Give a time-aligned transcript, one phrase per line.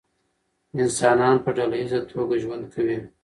[0.81, 2.99] انسانان په ډله ایزه توګه ژوند کوي.